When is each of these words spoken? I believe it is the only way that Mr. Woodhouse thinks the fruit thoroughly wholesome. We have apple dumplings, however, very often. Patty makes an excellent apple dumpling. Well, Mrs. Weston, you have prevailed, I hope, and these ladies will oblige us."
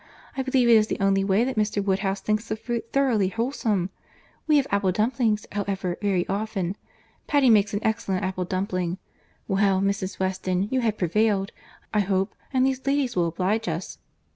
I 0.35 0.41
believe 0.41 0.67
it 0.67 0.71
is 0.73 0.87
the 0.87 0.99
only 0.99 1.23
way 1.23 1.43
that 1.43 1.57
Mr. 1.57 1.85
Woodhouse 1.85 2.21
thinks 2.21 2.47
the 2.47 2.55
fruit 2.55 2.87
thoroughly 2.91 3.27
wholesome. 3.27 3.91
We 4.47 4.57
have 4.57 4.65
apple 4.71 4.91
dumplings, 4.91 5.45
however, 5.51 5.95
very 6.01 6.27
often. 6.27 6.75
Patty 7.27 7.51
makes 7.51 7.75
an 7.75 7.81
excellent 7.83 8.23
apple 8.25 8.45
dumpling. 8.45 8.97
Well, 9.47 9.79
Mrs. 9.79 10.17
Weston, 10.17 10.69
you 10.71 10.81
have 10.81 10.97
prevailed, 10.97 11.51
I 11.93 11.99
hope, 11.99 12.33
and 12.51 12.65
these 12.65 12.83
ladies 12.87 13.15
will 13.15 13.27
oblige 13.27 13.67
us." 13.67 13.99